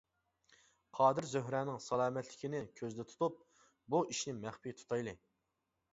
-قادىر 0.53 1.27
زۆھرەنىڭ 1.33 1.77
سالامەتلىكىنى 1.89 2.63
كۆزدە 2.81 3.07
تۇتۇپ 3.11 3.39
بۇ 3.95 4.01
ئىشنى 4.15 4.37
مەخپىي 4.41 4.77
تۇتايلى. 4.81 5.19